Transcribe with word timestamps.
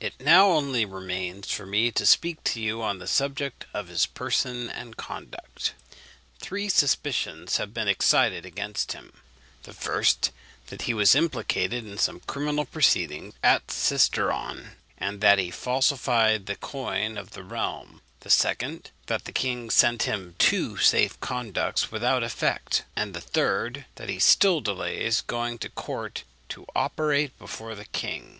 "It 0.00 0.18
now 0.20 0.48
only 0.50 0.84
remains 0.84 1.48
for 1.52 1.64
me 1.64 1.92
to 1.92 2.04
speak 2.04 2.42
to 2.42 2.60
you 2.60 2.82
on 2.82 2.98
the 2.98 3.06
subject 3.06 3.66
of 3.72 3.86
his 3.86 4.04
person 4.04 4.68
and 4.68 4.96
conduct. 4.96 5.74
Three 6.40 6.68
suspicions 6.68 7.58
have 7.58 7.72
been 7.72 7.86
excited 7.86 8.44
against 8.44 8.94
him: 8.94 9.12
the 9.62 9.72
first, 9.72 10.32
that 10.70 10.82
he 10.82 10.92
was 10.92 11.14
implicated 11.14 11.86
in 11.86 11.98
some 11.98 12.18
criminal 12.18 12.64
proceeding 12.64 13.32
at 13.44 13.68
Cisteron, 13.70 14.70
and 14.98 15.20
that 15.20 15.38
he 15.38 15.52
falsified 15.52 16.46
the 16.46 16.56
coin 16.56 17.16
of 17.16 17.30
the 17.30 17.44
realm; 17.44 18.02
the 18.22 18.28
second, 18.28 18.90
that 19.06 19.24
the 19.24 19.30
king 19.30 19.70
sent 19.70 20.02
him 20.02 20.34
two 20.40 20.78
safe 20.78 21.20
conducts 21.20 21.92
without 21.92 22.24
effect; 22.24 22.82
and 22.96 23.14
the 23.14 23.20
third, 23.20 23.84
that 23.94 24.08
he 24.08 24.18
still 24.18 24.60
delays 24.60 25.20
going 25.20 25.58
to 25.58 25.68
court 25.68 26.24
to 26.48 26.66
operate 26.74 27.38
before 27.38 27.76
the 27.76 27.84
king. 27.84 28.28